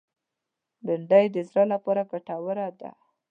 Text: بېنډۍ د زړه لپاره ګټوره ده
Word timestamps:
بېنډۍ 0.85 1.25
د 1.31 1.37
زړه 1.49 1.63
لپاره 1.73 2.01
ګټوره 2.11 2.67
ده 2.79 2.91